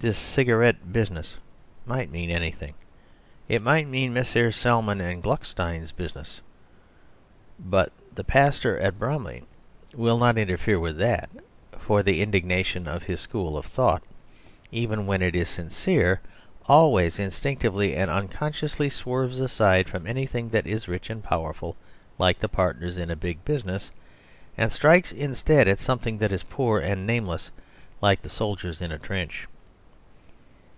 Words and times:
"This 0.00 0.18
cigarette 0.18 0.92
business" 0.92 1.36
might 1.86 2.10
mean 2.10 2.28
anything. 2.28 2.74
It 3.48 3.62
might 3.62 3.88
mean 3.88 4.12
Messrs. 4.12 4.54
Salmon 4.54 5.00
and 5.00 5.22
Gluckstein's 5.22 5.92
business. 5.92 6.42
But 7.58 7.90
the 8.14 8.22
pastor 8.22 8.78
at 8.80 8.98
Bromley 8.98 9.44
will 9.94 10.18
not 10.18 10.36
interfere 10.36 10.78
with 10.78 10.98
that, 10.98 11.30
for 11.78 12.02
the 12.02 12.20
indignation 12.20 12.86
of 12.86 13.04
his 13.04 13.18
school 13.18 13.56
of 13.56 13.64
thought, 13.64 14.02
even 14.70 15.06
when 15.06 15.22
it 15.22 15.34
is 15.34 15.48
sincere, 15.48 16.20
always 16.68 17.18
instinctively 17.18 17.96
and 17.96 18.10
unconsciously 18.10 18.90
swerves 18.90 19.40
aside 19.40 19.88
from 19.88 20.06
anything 20.06 20.50
that 20.50 20.66
is 20.66 20.86
rich 20.86 21.08
and 21.08 21.24
powerful 21.24 21.76
like 22.18 22.38
the 22.40 22.48
partners 22.50 22.98
in 22.98 23.10
a 23.10 23.16
big 23.16 23.42
business, 23.46 23.90
and 24.58 24.70
strikes 24.70 25.12
instead 25.12 25.78
something 25.78 26.18
that 26.18 26.30
is 26.30 26.42
poor 26.42 26.78
and 26.78 27.06
nameless 27.06 27.50
like 28.02 28.20
the 28.20 28.28
soldiers 28.28 28.82
in 28.82 28.92
a 28.92 28.98
trench. 28.98 29.46